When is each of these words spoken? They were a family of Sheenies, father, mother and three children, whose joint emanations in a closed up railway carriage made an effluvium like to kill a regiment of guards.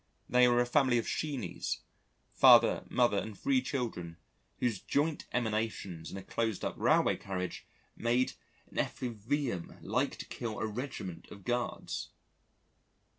They 0.27 0.47
were 0.47 0.59
a 0.59 0.65
family 0.65 0.97
of 0.97 1.07
Sheenies, 1.07 1.81
father, 2.33 2.85
mother 2.89 3.19
and 3.19 3.37
three 3.37 3.61
children, 3.61 4.17
whose 4.57 4.79
joint 4.79 5.27
emanations 5.31 6.09
in 6.09 6.17
a 6.17 6.23
closed 6.23 6.65
up 6.65 6.73
railway 6.75 7.17
carriage 7.17 7.67
made 7.95 8.33
an 8.71 8.79
effluvium 8.79 9.77
like 9.79 10.15
to 10.17 10.25
kill 10.25 10.57
a 10.59 10.65
regiment 10.65 11.27
of 11.29 11.43
guards. 11.43 12.09